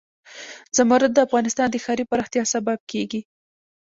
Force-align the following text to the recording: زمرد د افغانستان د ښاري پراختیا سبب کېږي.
زمرد 0.77 1.11
د 1.13 1.19
افغانستان 1.27 1.67
د 1.71 1.75
ښاري 1.83 2.03
پراختیا 2.11 2.43
سبب 2.53 2.79
کېږي. 2.91 3.21